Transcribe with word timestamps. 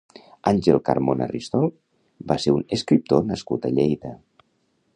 Àngel 0.51 0.79
Carmona 0.87 1.27
Ristol 1.31 1.67
va 2.31 2.37
ser 2.45 2.55
un 2.61 2.65
escriptor 2.79 3.25
nascut 3.33 3.69
a 3.71 3.75
Lleida. 3.77 4.15